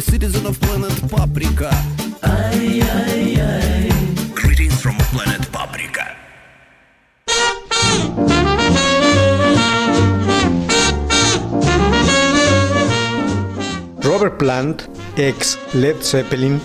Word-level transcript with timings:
A 0.00 0.02
citizen 0.02 0.46
of 0.46 0.58
planet 0.60 0.98
Paprika. 1.10 1.68
ay, 2.22 2.80
ay, 2.80 3.36
ay. 3.38 3.88
Greetings 4.34 4.80
from 4.80 4.96
planet 5.12 5.46
Paprika. 5.52 6.16
Robert 14.02 14.38
Plant, 14.38 14.84
ex 15.18 15.58
Led 15.74 15.96
Zeppelin, 16.00 16.58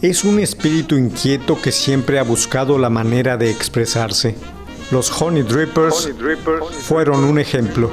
es 0.00 0.22
un 0.22 0.38
espíritu 0.38 0.96
inquieto 0.96 1.60
que 1.60 1.72
siempre 1.72 2.20
ha 2.20 2.22
buscado 2.22 2.78
la 2.78 2.88
manera 2.88 3.36
de 3.36 3.50
expresarse. 3.50 4.36
Los 4.92 5.10
Honey 5.10 5.42
Drippers 5.42 6.08
fueron 6.82 7.24
un 7.24 7.40
ejemplo. 7.40 7.90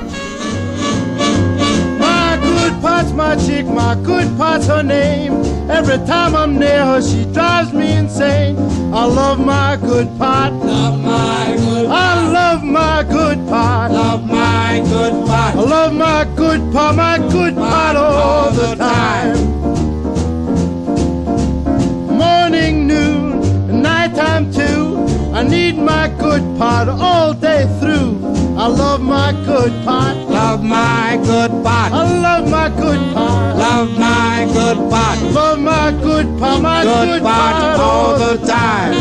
My 3.11 3.35
my 3.35 3.45
chick, 3.45 3.65
my 3.65 3.95
good 3.95 4.27
pot's 4.37 4.67
her 4.67 4.83
name. 4.83 5.33
Every 5.69 5.97
time 6.05 6.35
I'm 6.35 6.57
near 6.57 6.85
her, 6.85 7.01
she 7.01 7.25
drives 7.33 7.73
me 7.73 7.91
insane. 7.93 8.57
I 8.93 9.05
love 9.05 9.39
my 9.39 9.77
good 9.77 10.07
pot. 10.17 10.53
Love 10.53 10.99
my 10.99 11.55
good 11.57 11.85
I 11.87 12.31
love 12.31 12.63
my 12.63 13.03
good 13.03 13.37
pot. 13.47 13.91
Love 13.91 14.25
my 14.25 14.81
good 14.87 15.25
pot. 15.25 15.55
I 15.55 15.61
love 15.61 15.93
my 15.93 16.25
good 16.35 16.61
pot, 16.71 16.95
my 16.95 17.17
good 17.17 17.55
pot 17.55 17.95
all 17.95 18.51
the 18.51 18.75
time. 18.75 19.37
Morning, 22.17 22.87
noon, 22.87 23.81
nighttime 23.81 24.51
too. 24.51 25.05
I 25.33 25.43
need 25.43 25.77
my 25.77 26.07
good 26.19 26.43
pot 26.57 26.87
all 26.87 27.33
day 27.33 27.65
through. 27.79 28.22
I 28.63 28.67
love 28.67 29.01
my 29.01 29.33
good 29.45 29.73
pot. 29.83 30.15
Love 30.29 30.63
my 30.63 31.19
good 31.25 31.51
pot. 31.65 31.91
I 31.91 32.17
love 32.17 32.49
my 32.49 32.69
good 32.69 33.13
pot. 33.13 33.57
Love 33.57 33.99
my 33.99 34.47
good 34.53 34.77
pot. 34.89 35.21
Love 35.33 35.59
my 35.59 35.91
good 35.91 36.39
pot. 36.39 36.61
My 36.61 36.83
good, 36.83 37.21
pot, 37.21 37.79
all 37.81 38.17
the 38.17 38.37
time. 38.47 38.93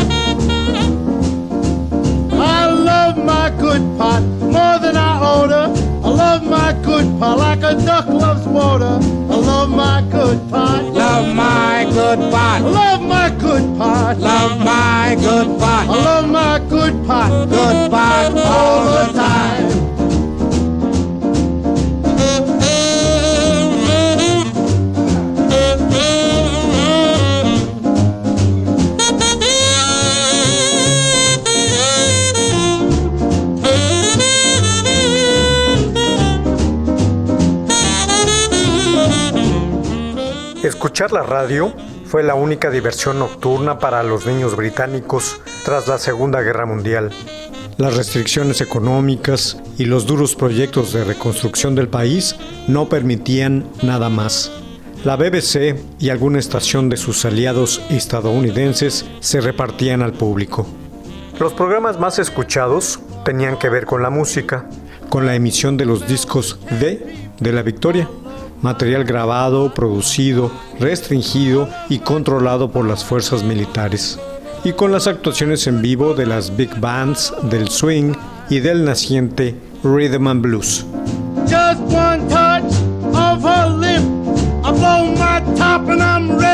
I 2.33 2.65
love 2.67 3.15
my 3.15 3.49
good 3.51 3.81
pot 3.97 4.21
more 4.41 4.79
than 4.83 4.97
I 4.97 5.39
order. 5.39 5.71
I 6.03 6.09
love 6.09 6.43
my 6.43 6.73
good 6.83 7.17
pot 7.17 7.37
like 7.37 7.59
a 7.59 7.73
duck 7.85 8.07
loves 8.09 8.45
water. 8.45 8.99
I 9.31 9.35
love 9.49 9.69
my 9.69 10.05
good 10.11 10.39
pot. 10.49 10.83
Love 10.91 11.33
my 11.33 11.85
good 11.89 12.19
pot. 12.33 12.61
I 12.61 12.67
love 12.67 13.01
my 13.01 13.29
good 13.29 13.77
pot. 13.77 14.17
Love 14.19 14.59
my 14.59 15.15
good 15.15 15.57
pot. 15.57 15.87
I 15.87 16.03
love 16.03 16.29
my 16.29 16.59
good 16.69 17.07
pot. 17.07 17.47
Good 17.47 17.91
pot 17.91 18.37
all 18.37 18.83
the 18.91 19.13
time. 19.13 19.62
La 41.11 41.21
radio 41.21 41.73
fue 42.05 42.23
la 42.23 42.33
única 42.33 42.69
diversión 42.69 43.19
nocturna 43.19 43.77
para 43.77 44.01
los 44.03 44.25
niños 44.25 44.55
británicos 44.55 45.41
tras 45.65 45.87
la 45.87 45.97
Segunda 45.97 46.41
Guerra 46.41 46.65
Mundial. 46.65 47.11
Las 47.77 47.97
restricciones 47.97 48.61
económicas 48.61 49.61
y 49.77 49.85
los 49.85 50.05
duros 50.05 50.33
proyectos 50.33 50.93
de 50.93 51.03
reconstrucción 51.03 51.75
del 51.75 51.89
país 51.89 52.37
no 52.69 52.87
permitían 52.87 53.65
nada 53.81 54.09
más. 54.09 54.49
La 55.03 55.17
BBC 55.17 55.75
y 55.99 56.09
alguna 56.09 56.39
estación 56.39 56.89
de 56.89 56.95
sus 56.95 57.25
aliados 57.25 57.81
estadounidenses 57.89 59.05
se 59.19 59.41
repartían 59.41 60.01
al 60.01 60.13
público. 60.13 60.65
Los 61.37 61.53
programas 61.53 61.99
más 61.99 62.17
escuchados 62.17 62.99
tenían 63.25 63.59
que 63.59 63.69
ver 63.69 63.85
con 63.85 64.01
la 64.01 64.09
música, 64.09 64.69
con 65.09 65.25
la 65.25 65.35
emisión 65.35 65.75
de 65.75 65.85
los 65.85 66.07
discos 66.07 66.59
de 66.79 67.23
de 67.39 67.51
la 67.51 67.61
Victoria, 67.61 68.09
material 68.63 69.03
grabado, 69.03 69.71
producido, 69.73 70.51
restringido 70.79 71.69
y 71.89 71.99
controlado 71.99 72.71
por 72.71 72.87
las 72.87 73.03
fuerzas 73.03 73.43
militares, 73.43 74.19
y 74.63 74.73
con 74.73 74.91
las 74.91 75.05
actuaciones 75.05 75.67
en 75.67 75.83
vivo 75.83 76.15
de 76.15 76.25
las 76.25 76.55
big 76.55 76.79
bands 76.79 77.31
del 77.43 77.69
swing 77.69 78.13
y 78.49 78.59
del 78.59 78.83
naciente 78.83 79.55
rhythm 79.83 80.27
and 80.27 80.41
blues. 80.41 80.85
Just 81.45 81.81
one 81.93 82.27
touch 82.29 82.73
of 83.13 83.43
lip. 83.79 84.01
My 85.15 85.39
top 85.55 85.89
and 85.89 86.01
I'm 86.01 86.37
ready 86.37 86.52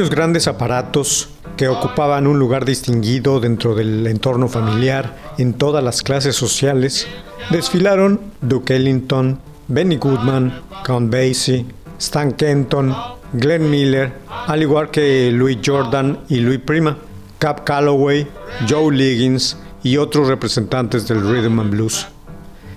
aquellos 0.00 0.16
grandes 0.16 0.48
aparatos 0.48 1.28
que 1.58 1.68
ocupaban 1.68 2.26
un 2.26 2.38
lugar 2.38 2.64
distinguido 2.64 3.38
dentro 3.38 3.74
del 3.74 4.06
entorno 4.06 4.48
familiar 4.48 5.34
en 5.36 5.52
todas 5.52 5.84
las 5.84 6.00
clases 6.00 6.34
sociales, 6.34 7.06
desfilaron 7.50 8.18
Duke 8.40 8.76
Ellington, 8.76 9.38
Benny 9.68 9.96
Goodman, 9.96 10.62
Count 10.86 11.12
Basie, 11.12 11.66
Stan 11.98 12.32
Kenton, 12.32 12.96
Glenn 13.34 13.68
Miller, 13.68 14.10
al 14.46 14.62
igual 14.62 14.90
que 14.90 15.30
Louis 15.30 15.58
Jordan 15.62 16.20
y 16.30 16.36
Louis 16.36 16.60
Prima, 16.60 16.96
Cap 17.38 17.64
Calloway, 17.64 18.26
Joe 18.66 18.90
Liggins 18.90 19.58
y 19.82 19.98
otros 19.98 20.28
representantes 20.28 21.06
del 21.08 21.20
rhythm 21.20 21.60
and 21.60 21.72
blues. 21.72 22.06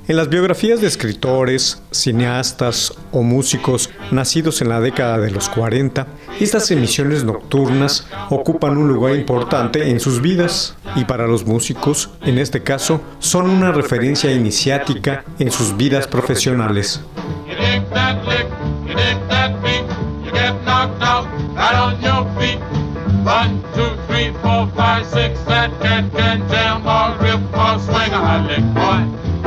En 0.06 0.18
las 0.18 0.28
biografías 0.28 0.82
de 0.82 0.88
escritores, 0.88 1.82
cineastas 1.92 2.94
o 3.14 3.24
músicos 3.24 3.90
nacidos 4.12 4.62
en 4.62 4.68
la 4.68 4.82
década 4.82 5.18
de 5.18 5.32
los 5.32 5.48
40, 5.48 6.08
estas 6.42 6.70
emisiones 6.72 7.24
nocturnas 7.24 8.06
ocupan 8.30 8.78
un 8.78 8.90
lugar 8.90 9.16
importante 9.16 9.90
en 9.90 10.02
sus 10.02 10.22
vidas 10.22 10.76
y 10.98 11.06
para 11.06 11.26
los 11.26 11.46
músicos, 11.46 12.10
en 12.22 12.38
este 12.38 12.62
caso, 12.64 13.00
son 13.20 13.50
una 13.50 13.72
referencia 13.72 14.34
iniciática 14.34 15.24
en 15.40 15.52
sus 15.52 15.78
vidas 15.78 16.06
profesionales. 16.08 17.00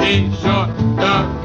short. 0.06 0.68
The 0.96 1.35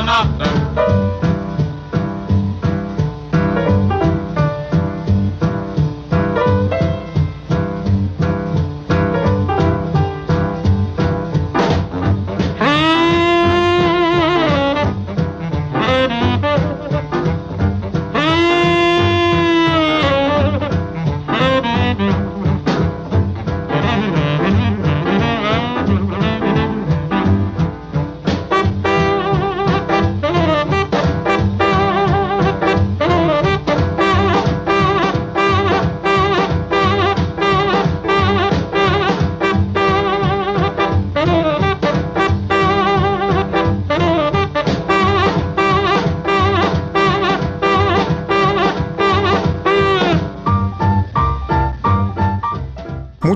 on 0.00 0.08
up 0.08 0.38
there. 0.38 0.59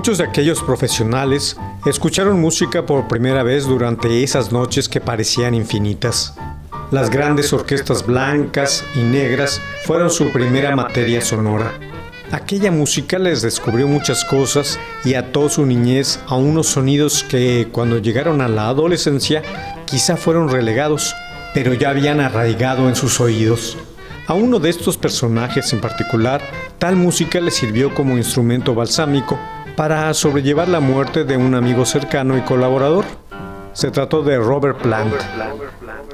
Muchos 0.05 0.19
de 0.19 0.25
aquellos 0.25 0.61
profesionales 0.61 1.57
escucharon 1.83 2.39
música 2.39 2.85
por 2.85 3.07
primera 3.07 3.41
vez 3.41 3.65
durante 3.65 4.21
esas 4.23 4.51
noches 4.51 4.87
que 4.87 5.01
parecían 5.01 5.55
infinitas. 5.55 6.35
Las 6.91 7.09
grandes 7.09 7.51
orquestas 7.53 8.05
blancas 8.05 8.85
y 8.93 8.99
negras 8.99 9.59
fueron 9.83 10.11
su 10.11 10.29
primera 10.29 10.75
materia 10.75 11.21
sonora. 11.21 11.73
Aquella 12.31 12.69
música 12.69 13.17
les 13.17 13.41
descubrió 13.41 13.87
muchas 13.87 14.23
cosas 14.25 14.77
y 15.03 15.15
ató 15.15 15.49
su 15.49 15.65
niñez 15.65 16.19
a 16.27 16.35
unos 16.35 16.67
sonidos 16.67 17.23
que 17.23 17.69
cuando 17.71 17.97
llegaron 17.97 18.41
a 18.41 18.47
la 18.47 18.67
adolescencia 18.67 19.41
quizá 19.87 20.17
fueron 20.17 20.49
relegados, 20.49 21.15
pero 21.55 21.73
ya 21.73 21.89
habían 21.89 22.19
arraigado 22.19 22.89
en 22.89 22.95
sus 22.95 23.19
oídos. 23.19 23.75
A 24.27 24.35
uno 24.35 24.59
de 24.59 24.69
estos 24.69 24.97
personajes 24.97 25.73
en 25.73 25.81
particular, 25.81 26.43
tal 26.77 26.95
música 26.95 27.41
le 27.41 27.49
sirvió 27.49 27.95
como 27.95 28.17
instrumento 28.17 28.75
balsámico 28.75 29.39
para 29.75 30.13
sobrellevar 30.13 30.69
la 30.69 30.79
muerte 30.79 31.25
de 31.25 31.37
un 31.37 31.53
amigo 31.53 31.85
cercano 31.85 32.37
y 32.37 32.41
colaborador. 32.41 33.05
Se 33.73 33.91
trató 33.91 34.23
de 34.23 34.37
Robert 34.37 34.81
Plant, 34.81 35.13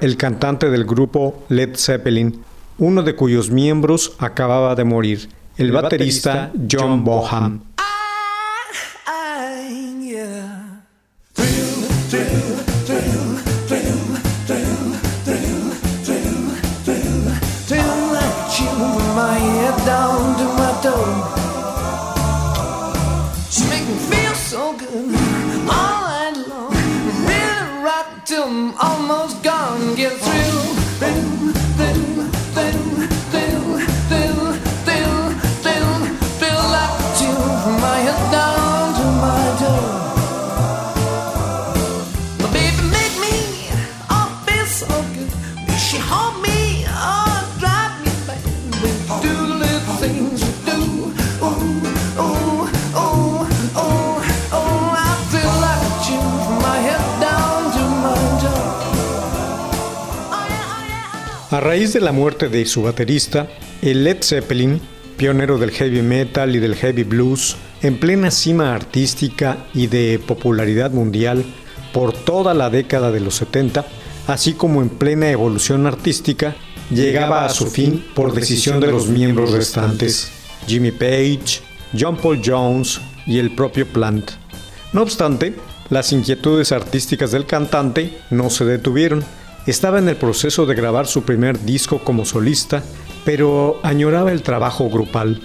el 0.01 0.17
cantante 0.17 0.71
del 0.71 0.85
grupo 0.85 1.43
Led 1.47 1.75
Zeppelin, 1.75 2.43
uno 2.79 3.03
de 3.03 3.15
cuyos 3.15 3.51
miembros 3.51 4.15
acababa 4.17 4.73
de 4.73 4.83
morir, 4.83 5.29
el 5.57 5.71
baterista 5.71 6.51
John 6.69 7.03
Bonham. 7.03 7.61
So 24.51 24.73
good 24.73 25.15
all 25.69 26.01
night 26.11 26.35
long. 26.49 26.73
Really 27.23 27.83
rock 27.85 28.25
till 28.25 28.43
I'm 28.43 28.73
almost 28.79 29.41
gone. 29.43 29.95
Get 29.95 30.11
A 61.51 61.59
raíz 61.59 61.91
de 61.91 61.99
la 61.99 62.13
muerte 62.13 62.47
de 62.47 62.65
su 62.65 62.83
baterista, 62.83 63.49
el 63.81 64.05
Led 64.05 64.23
Zeppelin, 64.23 64.79
pionero 65.17 65.57
del 65.57 65.71
heavy 65.71 66.01
metal 66.01 66.55
y 66.55 66.59
del 66.59 66.75
heavy 66.75 67.03
blues, 67.03 67.57
en 67.81 67.99
plena 67.99 68.31
cima 68.31 68.73
artística 68.73 69.57
y 69.73 69.87
de 69.87 70.17
popularidad 70.25 70.91
mundial 70.91 71.43
por 71.91 72.13
toda 72.13 72.53
la 72.53 72.69
década 72.69 73.11
de 73.11 73.19
los 73.19 73.35
70, 73.35 73.85
así 74.27 74.53
como 74.53 74.81
en 74.81 74.87
plena 74.87 75.29
evolución 75.29 75.87
artística, 75.87 76.55
llegaba 76.89 77.43
a 77.43 77.49
su 77.49 77.67
fin 77.67 78.01
por 78.15 78.33
decisión 78.33 78.79
de 78.79 78.87
los 78.87 79.09
miembros 79.09 79.51
restantes, 79.51 80.31
Jimmy 80.67 80.91
Page, 80.91 81.59
John 81.99 82.15
Paul 82.15 82.41
Jones 82.41 83.01
y 83.27 83.39
el 83.39 83.53
propio 83.55 83.85
Plant. 83.87 84.31
No 84.93 85.01
obstante, 85.01 85.53
las 85.89 86.13
inquietudes 86.13 86.71
artísticas 86.71 87.31
del 87.31 87.45
cantante 87.45 88.17
no 88.29 88.49
se 88.49 88.63
detuvieron. 88.63 89.25
Estaba 89.67 89.99
en 89.99 90.09
el 90.09 90.15
proceso 90.15 90.65
de 90.65 90.73
grabar 90.73 91.05
su 91.05 91.21
primer 91.21 91.63
disco 91.63 91.99
como 91.99 92.25
solista, 92.25 92.83
pero 93.23 93.79
añoraba 93.83 94.31
el 94.31 94.41
trabajo 94.41 94.89
grupal. 94.89 95.39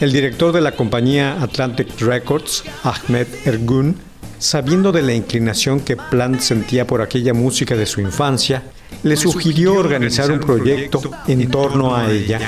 El 0.00 0.12
director 0.12 0.52
de 0.52 0.60
la 0.60 0.72
compañía 0.72 1.40
Atlantic 1.40 2.00
Records, 2.00 2.64
Ahmed 2.82 3.28
Ergun, 3.44 3.96
sabiendo 4.38 4.90
de 4.90 5.02
la 5.02 5.14
inclinación 5.14 5.80
que 5.80 5.96
Plant 5.96 6.40
sentía 6.40 6.86
por 6.86 7.00
aquella 7.00 7.32
música 7.32 7.76
de 7.76 7.86
su 7.86 8.00
infancia, 8.00 8.64
le 9.04 9.16
sugirió 9.16 9.74
organizar 9.74 10.32
un 10.32 10.40
proyecto 10.40 11.00
en 11.28 11.48
torno 11.48 11.94
a 11.94 12.10
ella. 12.10 12.40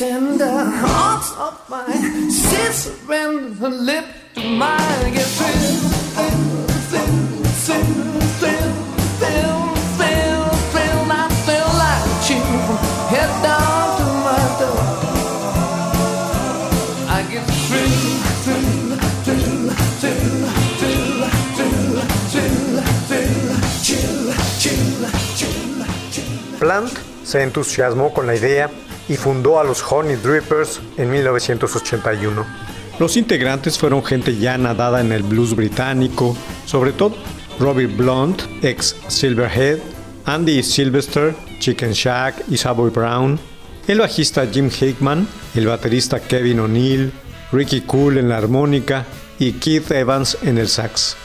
Tender, 0.00 0.64
hearts 0.80 1.30
of 1.36 1.54
mine, 1.68 2.30
surrender, 2.72 3.52
her 3.60 3.68
lip 3.68 4.06
to 4.34 4.40
mine. 4.40 4.80
I 4.80 5.10
get 5.12 5.28
through, 5.36 5.92
through, 6.16 6.64
through, 6.88 7.20
through, 7.64 7.84
through, 8.40 8.64
through, 9.20 9.68
through, 10.00 10.40
through. 10.72 11.04
I 11.12 11.28
feel 11.44 11.68
like 11.84 12.04
down 13.44 13.84
to 13.98 14.06
my 14.24 14.40
toe. 14.60 14.80
I 17.16 17.20
get 17.32 17.44
chill, 23.84 24.32
chill, 25.36 25.60
chill. 26.10 26.58
Plant 26.58 26.92
se 27.22 27.42
entusiasmó 27.42 28.14
con 28.14 28.26
la 28.26 28.34
idea 28.34 28.70
y 29.10 29.16
fundó 29.16 29.58
a 29.58 29.64
los 29.64 29.82
Honey 29.82 30.14
Drippers 30.14 30.80
en 30.96 31.10
1981. 31.10 32.46
Los 33.00 33.16
integrantes 33.16 33.76
fueron 33.76 34.04
gente 34.04 34.36
ya 34.36 34.56
nadada 34.56 35.00
en 35.00 35.10
el 35.10 35.24
blues 35.24 35.56
británico, 35.56 36.36
sobre 36.64 36.92
todo 36.92 37.16
Robbie 37.58 37.88
Blunt, 37.88 38.42
ex 38.62 38.94
Silverhead, 39.08 39.80
Andy 40.26 40.62
Sylvester, 40.62 41.34
Chicken 41.58 41.90
Shack 41.90 42.44
y 42.48 42.56
Savoy 42.56 42.90
Brown, 42.90 43.40
el 43.88 43.98
bajista 43.98 44.46
Jim 44.46 44.70
Hickman, 44.70 45.26
el 45.56 45.66
baterista 45.66 46.20
Kevin 46.20 46.60
O'Neill, 46.60 47.12
Ricky 47.50 47.80
Cool 47.80 48.16
en 48.16 48.28
la 48.28 48.36
armónica 48.36 49.06
y 49.40 49.54
Keith 49.54 49.90
Evans 49.90 50.38
en 50.42 50.56
el 50.56 50.68
sax. 50.68 51.16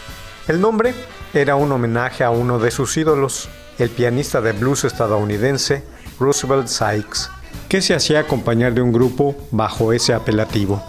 El 0.47 0.59
nombre 0.59 0.95
era 1.35 1.55
un 1.55 1.71
homenaje 1.71 2.23
a 2.23 2.31
uno 2.31 2.57
de 2.57 2.71
sus 2.71 2.97
ídolos, 2.97 3.47
el 3.77 3.91
pianista 3.91 4.41
de 4.41 4.53
blues 4.53 4.85
estadounidense 4.85 5.83
Roosevelt 6.19 6.67
Sykes, 6.67 7.29
que 7.75 7.81
se 7.81 7.93
hacía 7.93 8.21
acompañar 8.21 8.73
de 8.73 8.81
un 8.81 8.93
grupo 8.93 9.35
bajo 9.51 9.91
ese 9.91 10.13
apelativo. 10.13 10.81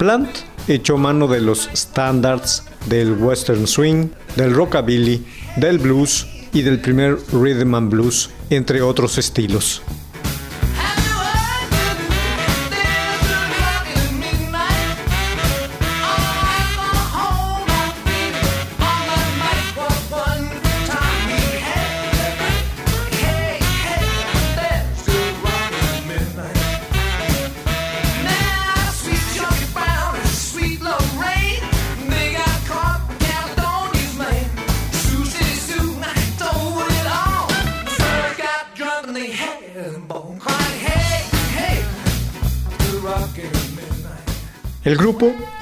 Plant 0.00 0.28
echó 0.66 0.98
mano 0.98 1.28
de 1.28 1.40
los 1.40 1.70
standards 1.76 2.64
del 2.86 3.12
western 3.12 3.68
swing, 3.68 4.08
del 4.34 4.52
rockabilly, 4.52 5.24
del 5.54 5.78
blues 5.78 6.26
y 6.52 6.62
del 6.62 6.80
primer 6.80 7.18
rhythm 7.32 7.76
and 7.76 7.88
blues, 7.88 8.30
entre 8.50 8.82
otros 8.82 9.16
estilos. 9.16 9.80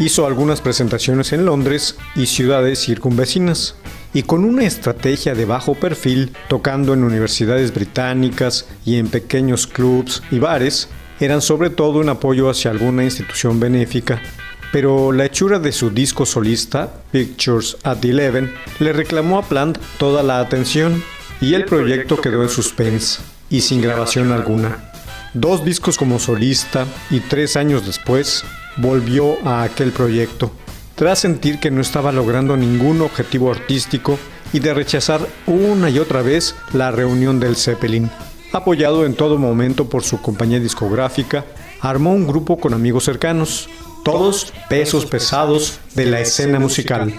Hizo 0.04 0.26
algunas 0.26 0.60
presentaciones 0.60 1.32
en 1.32 1.44
Londres 1.44 1.96
y 2.16 2.26
ciudades 2.26 2.80
circunvecinas, 2.80 3.76
y 4.12 4.24
con 4.24 4.44
una 4.44 4.64
estrategia 4.64 5.34
de 5.34 5.44
bajo 5.44 5.74
perfil, 5.74 6.32
tocando 6.48 6.92
en 6.92 7.04
universidades 7.04 7.72
británicas 7.72 8.66
y 8.84 8.96
en 8.96 9.08
pequeños 9.08 9.66
clubs 9.66 10.22
y 10.30 10.38
bares, 10.38 10.88
eran 11.20 11.40
sobre 11.40 11.70
todo 11.70 12.00
un 12.00 12.08
apoyo 12.08 12.50
hacia 12.50 12.70
alguna 12.70 13.04
institución 13.04 13.60
benéfica. 13.60 14.20
Pero 14.72 15.12
la 15.12 15.26
hechura 15.26 15.58
de 15.58 15.70
su 15.70 15.90
disco 15.90 16.26
solista, 16.26 16.92
Pictures 17.12 17.76
at 17.84 18.04
Eleven, 18.04 18.52
le 18.80 18.92
reclamó 18.92 19.38
a 19.38 19.42
Plant 19.42 19.78
toda 19.98 20.22
la 20.22 20.40
atención 20.40 21.02
y 21.40 21.54
el 21.54 21.64
proyecto 21.64 22.20
quedó 22.20 22.42
en 22.42 22.48
suspense 22.48 23.20
y 23.50 23.60
sin 23.60 23.80
grabación 23.80 24.32
alguna. 24.32 24.90
Dos 25.34 25.64
discos 25.64 25.96
como 25.96 26.18
solista 26.18 26.86
y 27.10 27.20
tres 27.20 27.56
años 27.56 27.86
después 27.86 28.44
volvió 28.76 29.36
a 29.46 29.62
aquel 29.62 29.92
proyecto, 29.92 30.50
tras 30.94 31.18
sentir 31.18 31.58
que 31.58 31.70
no 31.70 31.80
estaba 31.80 32.12
logrando 32.12 32.56
ningún 32.56 33.00
objetivo 33.00 33.50
artístico 33.50 34.18
y 34.52 34.60
de 34.60 34.74
rechazar 34.74 35.26
una 35.46 35.90
y 35.90 35.98
otra 35.98 36.22
vez 36.22 36.54
la 36.72 36.90
reunión 36.90 37.40
del 37.40 37.56
Zeppelin. 37.56 38.10
Apoyado 38.52 39.06
en 39.06 39.14
todo 39.14 39.38
momento 39.38 39.88
por 39.88 40.04
su 40.04 40.20
compañía 40.20 40.60
discográfica, 40.60 41.44
armó 41.80 42.12
un 42.12 42.26
grupo 42.26 42.58
con 42.58 42.74
amigos 42.74 43.04
cercanos, 43.04 43.68
todos 44.04 44.52
pesos 44.68 45.06
pesados 45.06 45.78
de 45.94 46.06
la 46.06 46.20
escena 46.20 46.58
musical. 46.58 47.14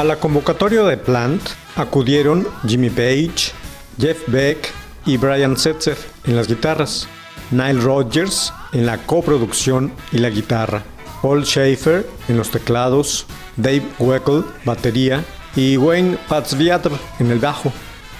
A 0.00 0.04
la 0.04 0.16
convocatoria 0.16 0.82
de 0.84 0.96
Plant 0.96 1.42
acudieron 1.76 2.48
Jimmy 2.66 2.88
Page, 2.88 3.52
Jeff 3.98 4.22
Beck 4.28 4.72
y 5.04 5.18
Brian 5.18 5.58
Setzer 5.58 5.98
en 6.24 6.36
las 6.36 6.48
guitarras, 6.48 7.06
Nile 7.50 7.82
Rodgers 7.82 8.50
en 8.72 8.86
la 8.86 8.96
coproducción 8.96 9.92
y 10.10 10.16
la 10.16 10.30
guitarra, 10.30 10.82
Paul 11.20 11.44
Schaefer 11.44 12.08
en 12.28 12.38
los 12.38 12.50
teclados, 12.50 13.26
Dave 13.58 13.82
Weckl, 13.98 14.42
batería 14.64 15.22
y 15.54 15.76
Wayne 15.76 16.16
Patzviatr 16.30 16.92
en 17.18 17.30
el 17.30 17.38
bajo. 17.38 17.70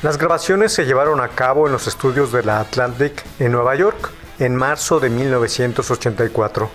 Las 0.02 0.18
grabaciones 0.18 0.74
se 0.74 0.84
llevaron 0.84 1.18
a 1.22 1.28
cabo 1.28 1.66
en 1.66 1.72
los 1.72 1.86
estudios 1.86 2.30
de 2.30 2.42
la 2.42 2.60
Atlantic 2.60 3.24
en 3.38 3.52
Nueva 3.52 3.74
York 3.74 4.12
en 4.38 4.54
marzo 4.54 5.00
de 5.00 5.08
1984. 5.08 6.70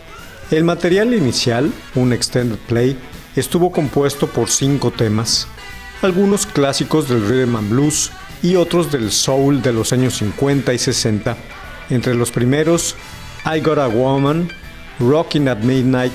El 0.49 0.63
material 0.63 1.13
inicial, 1.13 1.71
un 1.93 2.11
extended 2.11 2.57
play, 2.67 2.99
estuvo 3.35 3.71
compuesto 3.71 4.27
por 4.27 4.49
cinco 4.49 4.91
temas, 4.91 5.47
algunos 6.01 6.45
clásicos 6.45 7.09
del 7.09 7.27
rhythm 7.27 7.55
and 7.55 7.69
blues 7.69 8.11
y 8.41 8.55
otros 8.55 8.91
del 8.91 9.11
soul 9.11 9.61
de 9.61 9.73
los 9.73 9.91
años 9.93 10.15
50 10.17 10.73
y 10.73 10.77
60. 10.77 11.37
Entre 11.89 12.13
los 12.15 12.31
primeros, 12.31 12.95
I 13.45 13.59
Got 13.59 13.77
a 13.77 13.87
Woman, 13.87 14.49
Rockin' 14.99 15.47
at 15.47 15.59
Midnight 15.59 16.13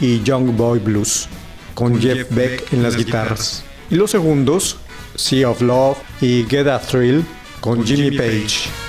y 0.00 0.22
Young 0.22 0.56
Boy 0.56 0.78
Blues, 0.78 1.28
con, 1.74 2.00
Jeff, 2.00 2.28
Beck, 2.30 2.72
en 2.72 2.82
las 2.82 2.96
guitarras. 2.96 3.64
Y 3.90 3.96
los 3.96 4.10
segundos, 4.10 4.76
Sea 5.14 5.50
of 5.50 5.60
Love 5.60 5.98
y 6.20 6.44
Get 6.48 6.66
a 6.66 6.78
Thrill, 6.80 7.24
con, 7.60 7.84
Jimmy, 7.84 8.16
Page. 8.16 8.87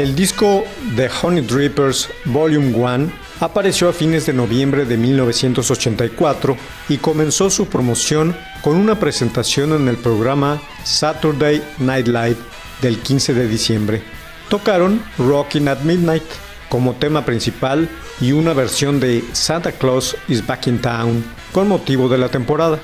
El 0.00 0.16
disco 0.16 0.64
The 0.96 1.10
Honey 1.10 1.42
Drippers 1.42 2.08
Volume 2.24 2.74
1 2.74 3.12
apareció 3.40 3.90
a 3.90 3.92
fines 3.92 4.24
de 4.24 4.32
noviembre 4.32 4.86
de 4.86 4.96
1984 4.96 6.56
y 6.88 6.96
comenzó 6.96 7.50
su 7.50 7.66
promoción 7.68 8.34
con 8.62 8.76
una 8.76 8.98
presentación 8.98 9.74
en 9.74 9.88
el 9.88 9.98
programa 9.98 10.58
Saturday 10.84 11.62
Night 11.80 12.06
Live 12.06 12.38
del 12.80 12.98
15 12.98 13.34
de 13.34 13.46
diciembre. 13.46 14.02
Tocaron 14.48 15.02
Rockin' 15.18 15.68
at 15.68 15.80
Midnight 15.80 16.24
como 16.70 16.94
tema 16.94 17.26
principal 17.26 17.86
y 18.22 18.32
una 18.32 18.54
versión 18.54 19.00
de 19.00 19.22
Santa 19.32 19.70
Claus 19.70 20.16
is 20.28 20.46
Back 20.46 20.68
in 20.68 20.80
Town 20.80 21.22
con 21.52 21.68
motivo 21.68 22.08
de 22.08 22.16
la 22.16 22.30
temporada. 22.30 22.78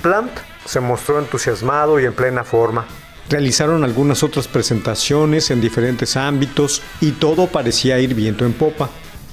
Plant 0.00 0.32
se 0.64 0.80
mostró 0.80 1.18
entusiasmado 1.18 2.00
y 2.00 2.06
en 2.06 2.14
plena 2.14 2.42
forma. 2.42 2.86
Realizaron 3.28 3.84
algunas 3.84 4.22
otras 4.22 4.48
presentaciones 4.48 5.50
en 5.50 5.60
diferentes 5.60 6.16
ámbitos 6.16 6.82
y 7.00 7.12
todo 7.12 7.46
parecía 7.46 7.98
ir 7.98 8.14
viento 8.14 8.44
en 8.44 8.52
popa. 8.52 8.90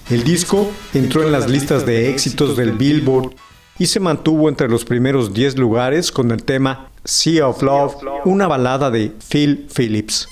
El 0.10 0.24
disco 0.24 0.70
entró 0.94 1.24
en 1.24 1.32
las 1.32 1.50
listas 1.50 1.86
de 1.86 2.10
éxitos 2.10 2.58
del 2.58 2.74
Billboard 2.74 3.34
y 3.78 3.88
se 3.88 4.00
mantuvo 4.00 4.50
entre 4.50 4.70
los 4.70 4.86
primeros 4.86 5.34
10 5.34 5.58
lugares 5.58 6.12
con 6.12 6.32
el 6.32 6.44
tema 6.44 6.90
Sea 7.04 7.48
of 7.48 7.62
Love, 7.62 7.96
una 8.26 8.48
balada 8.48 8.92
de 8.92 9.14
Phil 9.30 9.68
Phillips. 9.74 10.28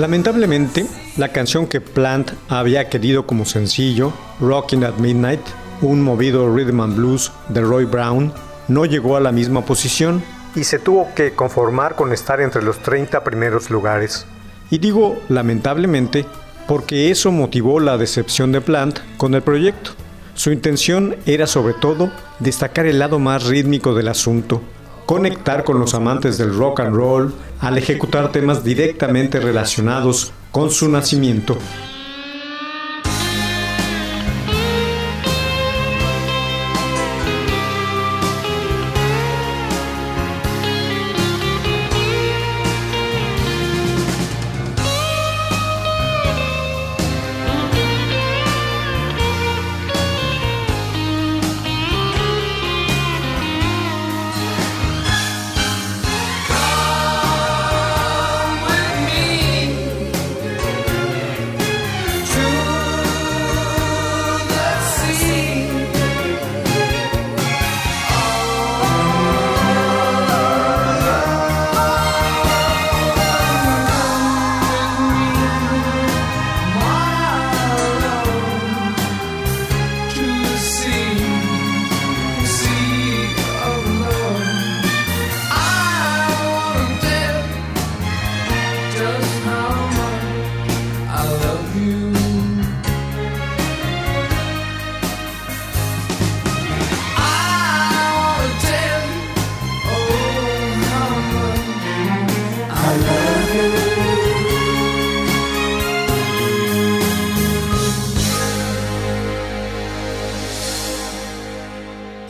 Lamentablemente, 0.00 0.86
la 1.18 1.28
canción 1.28 1.66
que 1.66 1.82
Plant 1.82 2.30
había 2.48 2.88
querido 2.88 3.26
como 3.26 3.44
sencillo, 3.44 4.14
Rockin' 4.40 4.82
at 4.82 4.94
Midnight, 4.94 5.42
un 5.82 6.00
movido 6.00 6.50
rhythm 6.50 6.80
and 6.80 6.96
blues 6.96 7.30
de 7.50 7.60
Roy 7.60 7.84
Brown, 7.84 8.32
no 8.68 8.86
llegó 8.86 9.18
a 9.18 9.20
la 9.20 9.30
misma 9.30 9.66
posición 9.66 10.22
y 10.56 10.64
se 10.64 10.78
tuvo 10.78 11.14
que 11.14 11.32
conformar 11.32 11.96
con 11.96 12.14
estar 12.14 12.40
entre 12.40 12.62
los 12.62 12.78
30 12.78 13.22
primeros 13.22 13.68
lugares. 13.68 14.24
Y 14.70 14.78
digo 14.78 15.20
lamentablemente 15.28 16.24
porque 16.66 17.10
eso 17.10 17.30
motivó 17.30 17.78
la 17.78 17.98
decepción 17.98 18.52
de 18.52 18.62
Plant 18.62 19.00
con 19.18 19.34
el 19.34 19.42
proyecto. 19.42 19.90
Su 20.32 20.50
intención 20.50 21.16
era 21.26 21.46
sobre 21.46 21.74
todo 21.74 22.10
destacar 22.38 22.86
el 22.86 23.00
lado 23.00 23.18
más 23.18 23.44
rítmico 23.44 23.94
del 23.94 24.08
asunto, 24.08 24.62
conectar 25.10 25.64
con 25.64 25.80
los 25.80 25.94
amantes 25.94 26.38
del 26.38 26.54
rock 26.54 26.78
and 26.78 26.94
roll 26.94 27.34
al 27.58 27.76
ejecutar 27.76 28.30
temas 28.30 28.62
directamente 28.62 29.40
relacionados 29.40 30.30
con 30.52 30.70
su 30.70 30.88
nacimiento. 30.88 31.56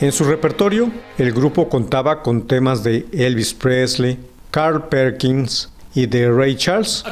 En 0.01 0.11
su 0.11 0.23
repertorio, 0.23 0.89
el 1.19 1.31
grupo 1.31 1.69
contaba 1.69 2.23
con 2.23 2.47
temas 2.47 2.83
de 2.83 3.05
Elvis 3.11 3.53
Presley, 3.53 4.17
Carl 4.49 4.89
Perkins 4.89 5.69
y 5.93 6.07
de 6.07 6.27
Ray 6.31 6.55
Charles, 6.55 7.03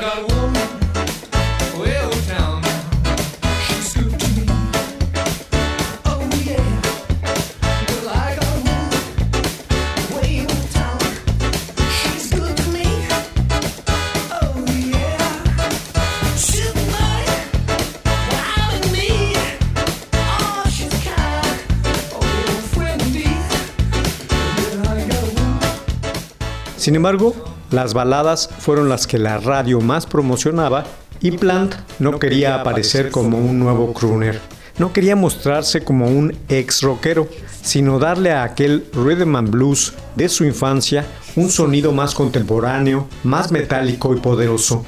Sin 26.89 26.95
embargo, 26.95 27.36
las 27.69 27.93
baladas 27.93 28.49
fueron 28.58 28.89
las 28.89 29.06
que 29.06 29.19
la 29.19 29.38
radio 29.38 29.80
más 29.80 30.08
promocionaba 30.08 30.86
y 31.21 31.30
Plant 31.30 31.75
no 31.99 32.17
quería 32.17 32.56
aparecer 32.56 33.12
como 33.12 33.38
un 33.38 33.60
nuevo 33.60 33.93
crooner. 33.93 34.41
No 34.80 34.91
quería 34.91 35.15
mostrarse 35.15 35.84
como 35.84 36.08
un 36.08 36.36
ex 36.49 36.82
rockero, 36.82 37.28
sino 37.62 37.99
darle 37.99 38.32
a 38.32 38.41
aquel 38.41 38.88
rhythm 38.91 39.36
and 39.36 39.52
blues 39.52 39.93
de 40.15 40.30
su 40.30 40.45
infancia 40.45 41.06
un 41.36 41.52
sonido 41.52 41.91
más 41.91 42.15
contemporáneo, 42.15 43.08
más 43.23 43.52
metálico 43.52 44.15
y 44.15 44.19
poderoso. 44.19 44.84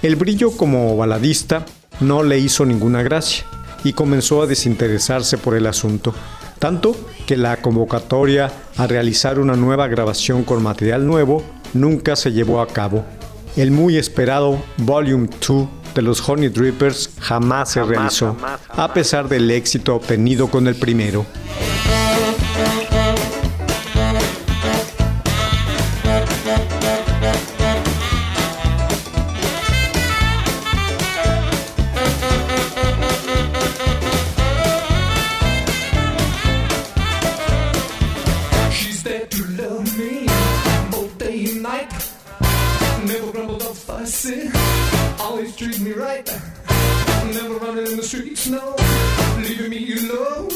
El 0.00 0.16
brillo 0.16 0.52
como 0.52 0.96
baladista 0.96 1.66
no 2.00 2.22
le 2.22 2.38
hizo 2.38 2.64
ninguna 2.64 3.02
gracia 3.02 3.44
y 3.84 3.92
comenzó 3.92 4.40
a 4.40 4.46
desinteresarse 4.46 5.36
por 5.36 5.54
el 5.54 5.66
asunto, 5.66 6.14
tanto 6.62 6.94
que 7.26 7.36
la 7.36 7.56
convocatoria 7.56 8.48
a 8.76 8.86
realizar 8.86 9.40
una 9.40 9.56
nueva 9.56 9.88
grabación 9.88 10.44
con 10.44 10.62
material 10.62 11.04
nuevo 11.04 11.42
nunca 11.74 12.14
se 12.14 12.30
llevó 12.30 12.60
a 12.60 12.68
cabo. 12.68 13.04
El 13.56 13.72
muy 13.72 13.96
esperado 13.96 14.62
Volume 14.76 15.28
2 15.44 15.66
de 15.96 16.02
los 16.02 16.26
Honey 16.28 16.50
Drippers 16.50 17.10
jamás 17.18 17.72
se 17.72 17.82
realizó, 17.82 18.36
a 18.68 18.94
pesar 18.94 19.28
del 19.28 19.50
éxito 19.50 19.96
obtenido 19.96 20.46
con 20.46 20.68
el 20.68 20.76
primero. 20.76 21.26
Always 45.20 45.56
treat 45.56 45.80
me 45.80 45.92
right. 45.92 46.26
Never 47.34 47.54
running 47.54 47.86
in 47.86 47.96
the 47.96 48.02
streets, 48.02 48.48
no, 48.48 48.76
leaving 49.38 49.70
me 49.70 49.96
alone. 49.98 50.50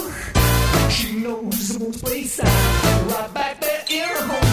She 0.91 1.19
knows 1.19 1.69
the 1.79 1.99
place 1.99 2.39
right 2.41 3.31
back 3.33 3.61
there 3.61 3.85
in 3.91 4.09
her 4.09 4.27
home. 4.27 4.46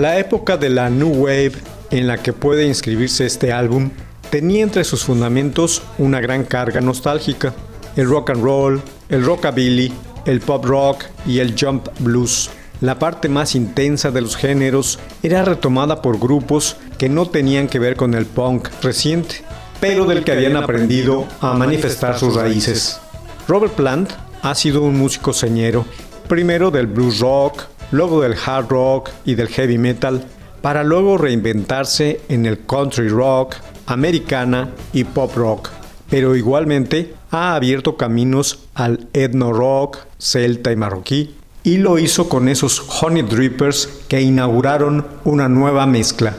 La 0.00 0.18
época 0.18 0.56
de 0.56 0.70
la 0.70 0.88
New 0.88 1.10
Wave 1.10 1.52
en 1.90 2.06
la 2.06 2.16
que 2.16 2.32
puede 2.32 2.66
inscribirse 2.66 3.26
este 3.26 3.52
álbum 3.52 3.90
tenía 4.30 4.62
entre 4.62 4.82
sus 4.82 5.04
fundamentos 5.04 5.82
una 5.98 6.22
gran 6.22 6.44
carga 6.44 6.80
nostálgica. 6.80 7.52
el 7.96 8.08
rock 8.08 8.30
and 8.30 8.42
roll, 8.42 8.80
el 9.10 9.22
rockabilly, 9.22 9.92
el 10.24 10.40
pop 10.40 10.64
rock 10.64 11.04
y 11.26 11.40
el 11.40 11.54
jump 11.54 11.88
blues. 11.98 12.48
La 12.80 12.98
parte 12.98 13.28
más 13.28 13.54
intensa 13.54 14.10
de 14.10 14.22
los 14.22 14.36
géneros 14.36 14.98
era 15.22 15.44
retomada 15.44 16.00
por 16.00 16.18
grupos 16.18 16.78
que 16.96 17.10
no 17.10 17.26
tenían 17.26 17.68
que 17.68 17.78
ver 17.78 17.94
con 17.94 18.14
el 18.14 18.24
punk 18.24 18.70
reciente, 18.80 19.44
pero 19.80 20.06
del 20.06 20.24
que 20.24 20.32
habían 20.32 20.56
aprendido 20.56 21.26
a 21.42 21.52
manifestar 21.52 22.18
sus 22.18 22.36
raíces. 22.36 22.98
Robert 23.46 23.74
Plant 23.74 24.12
ha 24.40 24.54
sido 24.54 24.80
un 24.80 24.96
músico 24.96 25.34
señero, 25.34 25.84
primero 26.26 26.70
del 26.70 26.86
blues 26.86 27.18
rock, 27.18 27.64
luego 27.90 28.22
del 28.22 28.34
hard 28.34 28.68
rock 28.68 29.10
y 29.24 29.34
del 29.34 29.48
heavy 29.48 29.78
metal, 29.78 30.24
para 30.62 30.84
luego 30.84 31.18
reinventarse 31.18 32.20
en 32.28 32.46
el 32.46 32.58
country 32.66 33.08
rock, 33.08 33.56
americana 33.86 34.70
y 34.92 35.04
pop 35.04 35.34
rock. 35.34 35.70
Pero 36.10 36.36
igualmente 36.36 37.14
ha 37.30 37.54
abierto 37.54 37.96
caminos 37.96 38.64
al 38.74 39.08
etno 39.12 39.52
rock, 39.52 39.98
celta 40.18 40.72
y 40.72 40.76
marroquí, 40.76 41.34
y 41.62 41.76
lo 41.76 41.98
hizo 41.98 42.28
con 42.28 42.48
esos 42.48 43.02
Honey 43.02 43.22
Drippers 43.22 43.86
que 44.08 44.20
inauguraron 44.20 45.06
una 45.24 45.48
nueva 45.48 45.86
mezcla. 45.86 46.34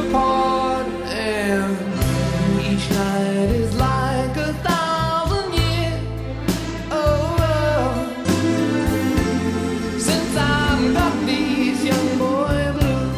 Apart, 0.00 0.86
and 1.04 1.76
each 2.68 2.86
night 2.90 3.50
is 3.62 3.72
like 3.76 4.36
a 4.36 4.52
thousand 4.68 5.48
years. 5.54 6.00
Oh, 6.90 7.36
since 9.98 10.32
I've 10.36 10.84
got 10.98 11.14
these 11.26 11.80
young 11.90 12.08
boy 12.24 12.58
blues. 12.76 13.16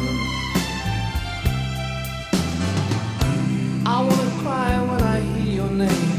I 3.85 3.97
wanna 4.07 4.31
cry 4.43 4.71
when 4.89 5.01
I 5.15 5.17
hear 5.31 5.53
your 5.61 5.71
name. 5.83 6.11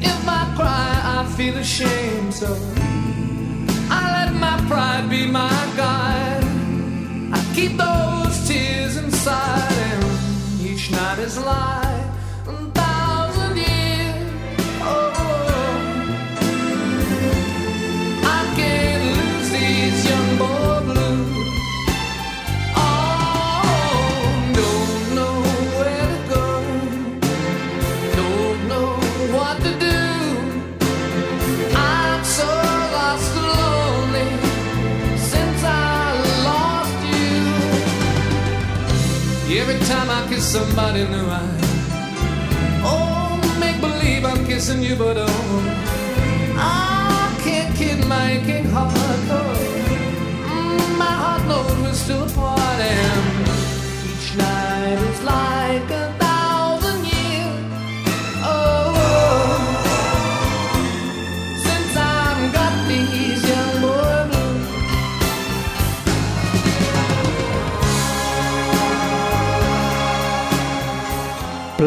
If 0.00 0.20
I 0.40 0.42
cry, 0.58 0.90
I 1.16 1.18
feel 1.36 1.56
ashamed, 1.56 2.32
so 2.34 2.50
I 3.90 4.02
let 4.16 4.30
my 4.46 4.56
pride 4.68 5.06
be 5.10 5.26
my 5.26 5.58
guide. 5.76 6.44
I 7.36 7.40
keep 7.54 7.72
those 7.76 8.36
tears 8.48 8.87
each 10.60 10.90
night 10.90 11.18
is 11.18 11.38
like 11.38 11.87
time 39.88 40.10
I 40.10 40.26
kiss 40.28 40.44
somebody 40.44 41.08
new, 41.08 41.26
I 41.30 41.40
oh 42.84 43.40
make 43.58 43.80
believe 43.80 44.22
I'm 44.22 44.44
kissing 44.44 44.82
you, 44.82 44.94
but 44.96 45.16
oh. 45.16 45.24
I 46.58 47.34
can't 47.42 47.74
kid 47.74 48.04
my 48.06 48.32
aching 48.32 48.66
heart. 48.66 48.92
Oh, 48.94 50.94
my 50.98 51.14
heart 51.22 51.42
knows 51.48 51.74
we're 51.80 51.94
still 51.94 52.24
apart, 52.24 52.60
and 52.60 53.48
each 54.10 54.36
night 54.36 54.98
is 55.10 55.22
like 55.22 55.90
a 55.90 56.07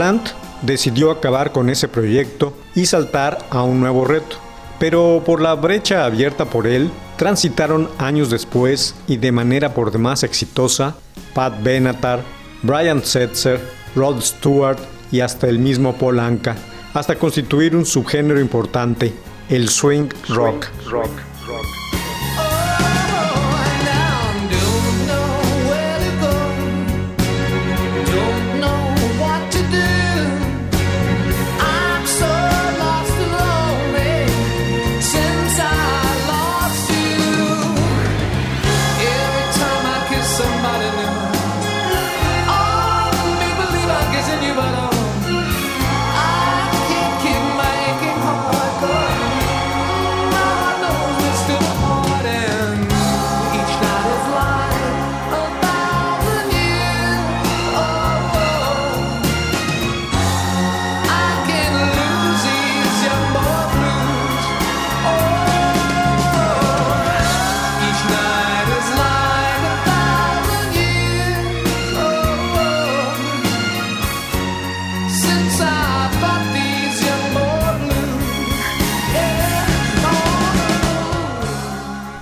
Plant 0.01 0.29
decidió 0.63 1.11
acabar 1.11 1.51
con 1.51 1.69
ese 1.69 1.87
proyecto 1.87 2.57
y 2.73 2.87
saltar 2.87 3.37
a 3.51 3.61
un 3.61 3.79
nuevo 3.79 4.03
reto. 4.03 4.37
Pero 4.79 5.21
por 5.23 5.41
la 5.41 5.53
brecha 5.53 6.05
abierta 6.05 6.45
por 6.45 6.65
él, 6.65 6.89
transitaron 7.17 7.87
años 7.99 8.31
después 8.31 8.95
y 9.07 9.17
de 9.17 9.31
manera 9.31 9.75
por 9.75 9.91
demás 9.91 10.23
exitosa 10.23 10.95
Pat 11.35 11.61
Benatar, 11.61 12.23
Brian 12.63 13.03
Setzer, 13.03 13.61
Rod 13.95 14.21
Stewart 14.21 14.79
y 15.11 15.19
hasta 15.19 15.47
el 15.47 15.59
mismo 15.59 15.93
Paul 15.93 16.19
Anka, 16.19 16.55
hasta 16.95 17.13
constituir 17.19 17.75
un 17.75 17.85
subgénero 17.85 18.39
importante, 18.39 19.13
el 19.49 19.69
swing 19.69 20.09
rock. 20.29 20.65
Oh, 20.91 21.05
now 21.05 21.31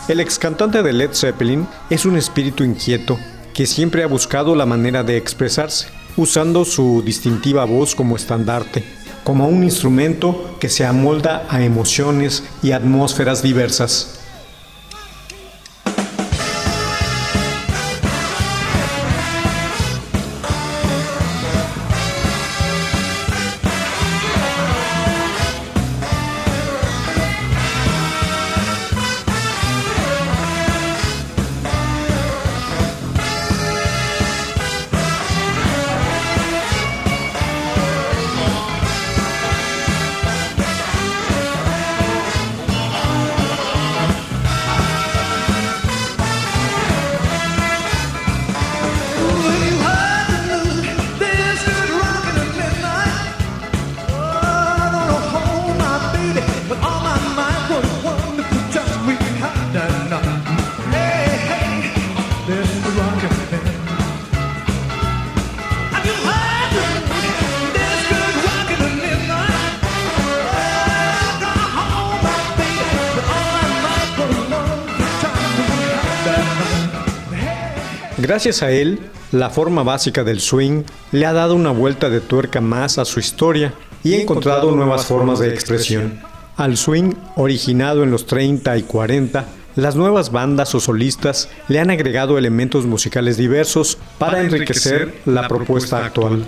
El 0.10 0.20
ex 0.20 0.40
cantante 0.40 0.82
de 0.82 0.92
Led 0.92 1.12
Zeppelin 1.14 1.68
es 1.92 2.04
un 2.04 2.18
espíritu 2.18 2.64
inquieto 2.64 3.20
que 3.54 3.68
siempre 3.68 4.02
ha 4.02 4.08
buscado 4.08 4.56
la 4.56 4.66
manera 4.66 5.04
de 5.04 5.18
expresarse, 5.18 5.86
usando 6.18 6.66
su 6.66 7.04
distintiva 7.04 7.64
voz 7.66 7.94
como 7.94 8.16
estandarte, 8.16 8.84
como 9.24 9.48
un 9.48 9.64
instrumento 9.64 10.58
que 10.60 10.68
se 10.68 10.84
amolda 10.84 11.46
a 11.48 11.62
emociones 11.62 12.44
y 12.64 12.72
atmósferas 12.72 13.44
diversas. 13.44 14.19
Gracias 78.30 78.62
a 78.62 78.70
él, 78.70 79.00
la 79.32 79.50
forma 79.50 79.82
básica 79.82 80.24
del 80.24 80.40
swing 80.40 80.84
le 81.12 81.26
ha 81.26 81.34
dado 81.34 81.56
una 81.56 81.72
vuelta 81.72 82.12
de 82.12 82.22
tuerca 82.22 82.62
más 82.62 83.00
a 83.00 83.06
su 83.06 83.20
historia 83.20 83.74
y 84.04 84.14
ha 84.14 84.22
encontrado 84.22 84.70
nuevas 84.70 85.08
formas 85.08 85.40
de 85.40 85.50
expresión. 85.50 86.22
Al 86.56 86.78
swing, 86.78 87.16
originado 87.38 88.04
en 88.04 88.12
los 88.12 88.28
30 88.28 88.78
y 88.78 88.84
40, 88.84 89.46
las 89.78 89.96
nuevas 89.96 90.32
bandas 90.32 90.76
o 90.76 90.80
solistas 90.80 91.50
le 91.70 91.80
han 91.80 91.90
agregado 91.90 92.38
elementos 92.38 92.86
musicales 92.86 93.36
diversos 93.36 93.98
para 94.20 94.42
enriquecer 94.42 95.12
la 95.26 95.48
propuesta 95.48 96.06
actual. 96.06 96.46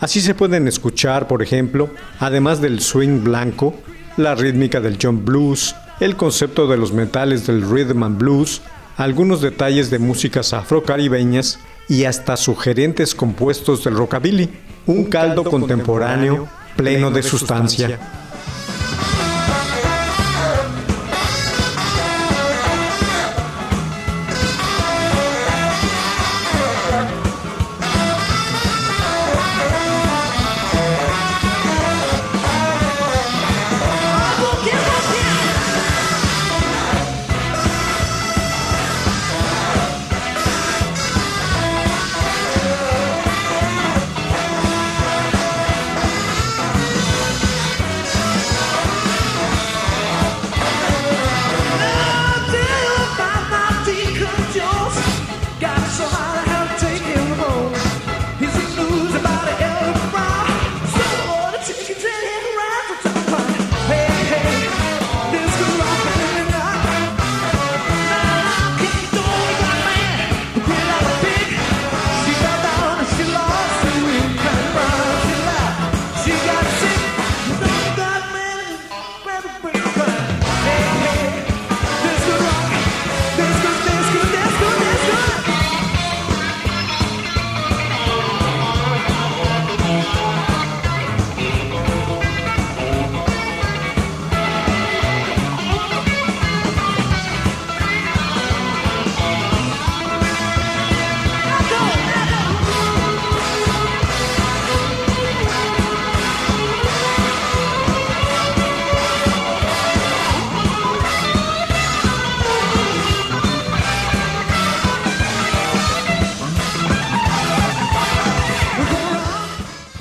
Así 0.00 0.20
se 0.20 0.34
pueden 0.34 0.68
escuchar, 0.68 1.26
por 1.26 1.42
ejemplo, 1.42 1.88
además 2.20 2.60
del 2.60 2.82
swing 2.82 3.24
blanco, 3.24 3.74
la 4.18 4.34
rítmica 4.34 4.78
del 4.82 4.98
jump 5.00 5.24
blues, 5.24 5.74
el 6.00 6.16
concepto 6.16 6.66
de 6.66 6.76
los 6.76 6.92
metales 6.92 7.46
del 7.46 7.62
rhythm 7.62 8.02
and 8.02 8.18
blues, 8.18 8.60
algunos 8.96 9.40
detalles 9.40 9.90
de 9.90 9.98
músicas 9.98 10.52
afrocaribeñas 10.52 11.58
y 11.88 12.04
hasta 12.04 12.36
sugerentes 12.36 13.14
compuestos 13.14 13.84
del 13.84 13.96
rockabilly, 13.96 14.48
un 14.86 15.04
caldo 15.04 15.44
contemporáneo 15.44 16.48
pleno 16.76 17.10
de 17.10 17.22
sustancia. 17.22 18.23